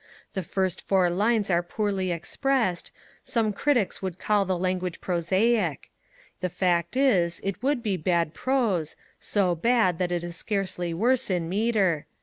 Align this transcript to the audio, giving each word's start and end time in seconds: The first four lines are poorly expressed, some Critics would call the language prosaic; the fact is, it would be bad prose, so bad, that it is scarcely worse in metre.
The 0.33 0.41
first 0.41 0.81
four 0.81 1.11
lines 1.11 1.51
are 1.51 1.61
poorly 1.61 2.11
expressed, 2.11 2.91
some 3.23 3.53
Critics 3.53 4.01
would 4.01 4.17
call 4.17 4.45
the 4.45 4.57
language 4.57 4.99
prosaic; 4.99 5.91
the 6.39 6.49
fact 6.49 6.97
is, 6.97 7.39
it 7.43 7.61
would 7.61 7.83
be 7.83 7.97
bad 7.97 8.33
prose, 8.33 8.95
so 9.19 9.53
bad, 9.53 9.99
that 9.99 10.11
it 10.11 10.23
is 10.23 10.35
scarcely 10.35 10.91
worse 10.91 11.29
in 11.29 11.47
metre. 11.47 12.07